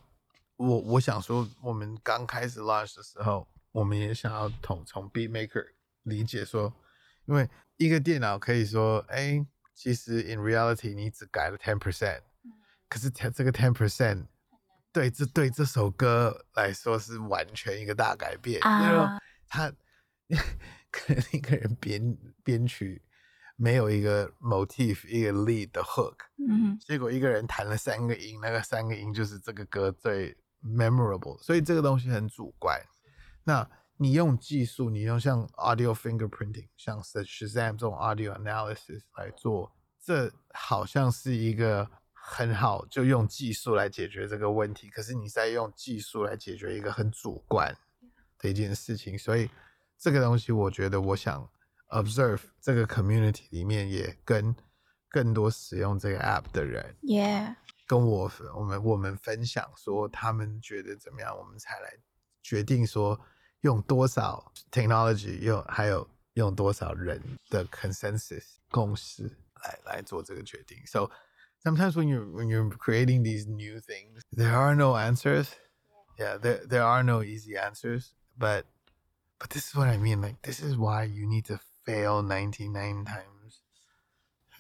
[0.58, 5.68] 我我想说，我们刚开始 launch 的时候，我们也想要从从 Beat Maker
[6.04, 6.74] 理解说，
[7.26, 12.20] 因为一个电脑可以说，哎，其实 in reality 你只改了 ten percent，
[12.90, 14.26] 可是 ten 这个 ten percent
[14.92, 19.18] 对这对这首歌来说是完全一个大改变，因为啊
[19.48, 19.72] 他
[20.92, 23.02] 可能一个人编编曲
[23.56, 26.16] 没有一个 motif 一个 lead 的 hook，
[26.48, 32.82] 嗯结果一个人弹了三个音，那个三个音就是这个歌最 memorable，所以这个东西很主观。
[33.44, 44.90] 那你用技术，你用像 audio fingerprinting，像 Shazam 这种 audio analysis 来做，这好像是一个很好就用技术来解决这个问题。
[44.90, 47.76] 可是你在用技术来解决一个很主观
[48.38, 49.50] 的一件事情，所以
[49.99, 51.49] 这个东西我觉得我想
[51.89, 54.55] observe 这个 community 里面也跟
[55.09, 57.55] 更多使用这个 app 的人，Yeah，
[57.87, 61.95] 跟我分我们我们分享说他们觉得怎么样，我们才来
[62.43, 63.21] 决定说
[63.61, 69.31] 用多少 technology 用还有用多少人的 consensus 共识
[69.63, 70.77] 来来做这个决定。
[70.87, 71.11] So
[71.63, 75.51] sometimes when you're when you're creating these new things, there are no answers.
[76.19, 78.65] Yeah, there there are no easy answers, but
[79.39, 80.21] but this is what I mean.
[80.21, 83.61] Like this is why you need to fail 99 times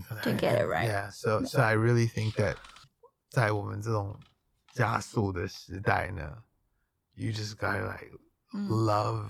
[0.22, 0.87] To get it right.
[0.89, 2.57] Yeah, so so I really think that
[3.30, 4.18] 在我们这种
[4.74, 6.43] 加速的时代呢，
[7.14, 8.11] you just gotta like
[8.53, 9.28] 嗯 love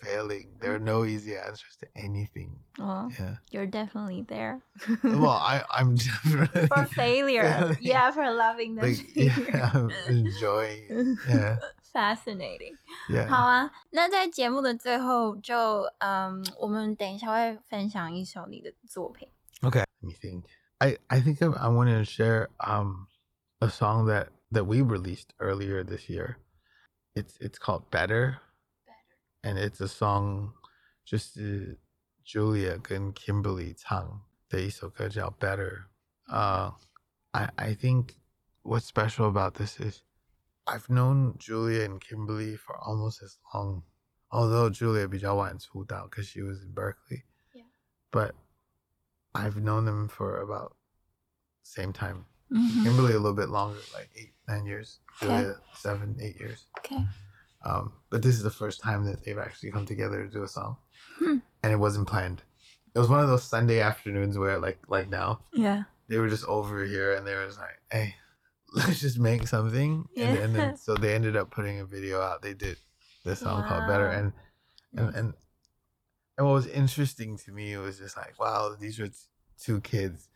[0.00, 0.48] failing.
[0.60, 2.50] There are no easy answers to anything.
[2.78, 3.36] 哦 Yeah.
[3.50, 4.60] ，You're definitely there
[5.02, 7.42] Well, I I'm definitely for failure.
[7.44, 7.76] Failing.
[7.80, 11.18] Yeah, for loving the like yeah, I'm enjoying it.
[11.28, 11.58] Yeah.
[11.95, 12.77] fascinating。
[13.29, 19.29] 好啊，那在节目的最后就，就嗯，我们等一下会分享一首你的作品。
[19.61, 20.43] Okay, let me think.
[20.79, 23.07] I I think I, I want to share um
[23.59, 26.35] a song that that we released earlier this year.
[27.13, 28.41] It's it's called Better,
[28.85, 29.15] Better.
[29.41, 30.51] and it's a song
[31.05, 31.79] 就是
[32.25, 35.85] Julia 跟 Kimberley 唱的一首歌叫 Better。
[36.27, 36.75] 呃、
[37.31, 38.15] uh,，I I think
[38.63, 40.01] what's special about this is
[40.67, 43.83] I've known Julia and Kimberley for almost as long.
[44.31, 47.23] Although Julia Bijawan pulled out because she was in Berkeley.
[47.53, 47.63] Yeah.
[48.11, 48.35] But
[49.33, 50.75] I've known them for about
[51.63, 52.25] same time.
[52.51, 52.83] Mm-hmm.
[52.83, 54.99] Kimberley a little bit longer, like eight, nine years.
[55.21, 55.41] Okay.
[55.41, 56.65] Julia, seven, eight years.
[56.79, 57.03] Okay.
[57.65, 60.47] Um, but this is the first time that they've actually come together to do a
[60.47, 60.77] song.
[61.17, 61.37] Hmm.
[61.63, 62.43] And it wasn't planned.
[62.93, 65.41] It was one of those Sunday afternoons where like like now.
[65.53, 65.83] Yeah.
[66.07, 68.15] They were just over here and they were just like, Hey,
[68.73, 70.59] let's just make something." And, and Yeah.
[70.61, 72.41] then so they ended up putting a video out.
[72.41, 72.77] They did
[73.23, 74.17] this song called "Better," Wow.
[74.19, 74.33] and
[74.97, 75.33] and and
[76.37, 79.15] and what was interesting to me was just like, wow, these were t-
[79.57, 80.27] two kids,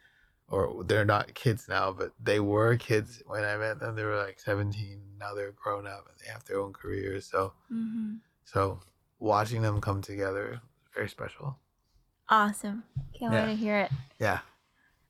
[0.48, 3.96] or they're not kids now, but they were kids when I met them.
[3.96, 5.02] They were like 17.
[5.20, 7.26] Now they're grown up and they have their own careers.
[7.30, 8.80] So 嗯 so
[9.20, 10.62] watching them come together
[10.96, 11.60] very special.
[12.30, 12.84] Awesome.
[13.18, 13.92] Can't wait to hear it.
[14.20, 14.40] Yeah.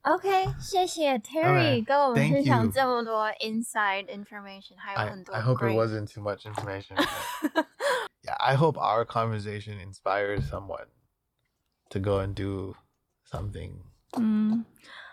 [0.03, 2.71] OK，谢谢 Terry Okay, 跟我们 thank 分享 you.
[2.71, 6.97] 这么多 inside information，还有 I, 很多 I hope it great- wasn't too much information.
[6.97, 7.67] but
[8.23, 10.89] yeah, I hope our conversation inspires someone
[11.91, 12.75] to go and do
[13.25, 13.81] something.
[14.13, 14.65] 嗯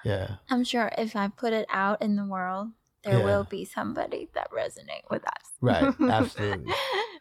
[0.03, 0.39] Yeah.
[0.49, 2.71] I'm sure if I put it out in the world,
[3.03, 3.25] there Yeah.
[3.25, 5.53] will be somebody that resonate with us.
[5.61, 5.93] Right.
[6.01, 6.73] Absolutely.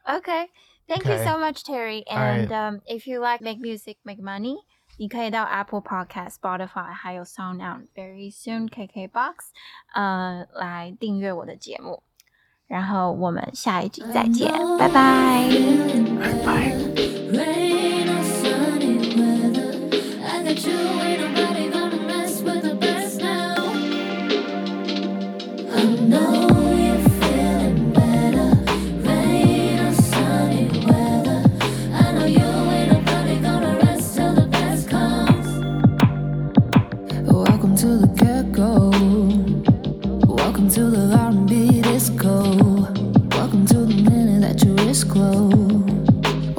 [0.08, 0.48] okay.
[0.88, 1.24] Thank you Okay.
[1.24, 2.04] so much, Terry.
[2.08, 2.40] All right.
[2.40, 4.58] And um, if you like make music, make money,
[4.97, 9.33] 你可以到 Apple Podcast、Spotify 还有 Sound On very soon KKBox
[9.93, 12.03] 呃来订阅我的节目。
[12.67, 15.47] 然后我们下一集再见，拜拜。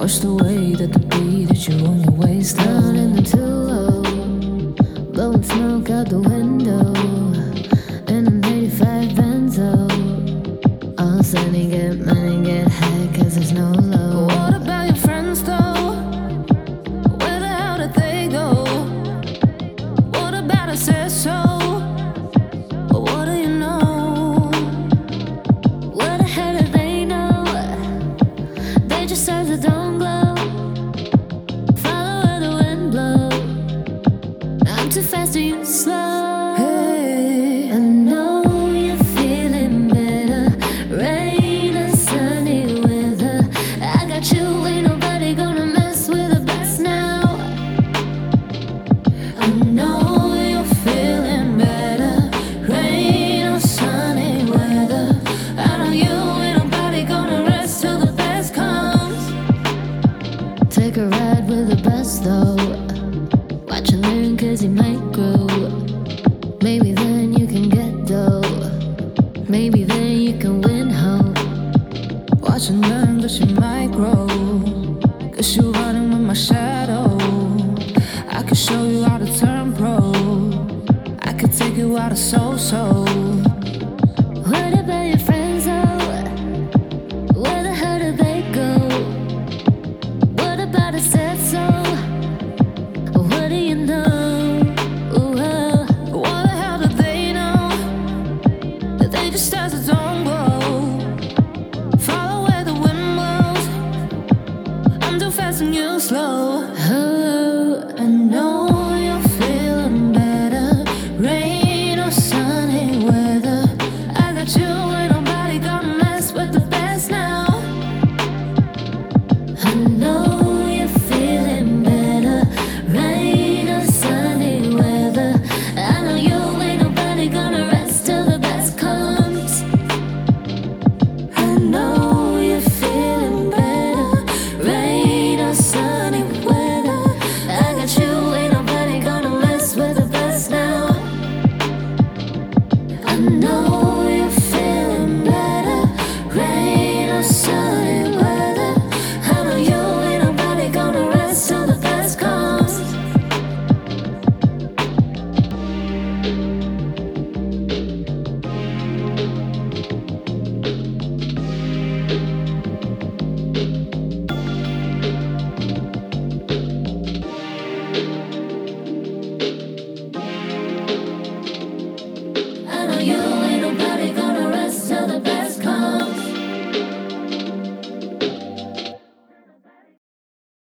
[0.07, 4.03] Watch the way that the beat hits you on your waist down in the pillow.
[5.13, 6.95] Blowing smoke out the window.
[8.07, 9.75] In an 85 Benzo.
[10.97, 14.27] All sunny, get money, get high, cause there's no low.
[14.27, 15.97] What about your friends though?
[17.19, 18.63] Where the hell did they go?
[20.15, 21.56] What about a says?